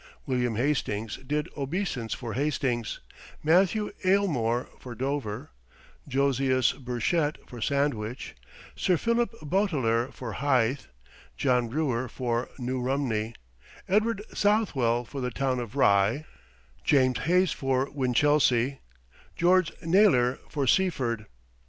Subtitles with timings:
[0.25, 3.01] William Hastings did obeisance for Hastings;
[3.43, 5.51] Matthew Aylmor, for Dover;
[6.09, 8.33] Josias Burchett, for Sandwich;
[8.75, 10.85] Sir Philip Boteler, for Hythe;
[11.37, 13.35] John Brewer, for New Rumney;
[13.87, 16.25] Edward Southwell, for the town of Rye;
[16.83, 18.79] James Hayes, for Winchelsea;
[19.35, 21.27] George Nailor, for Seaford.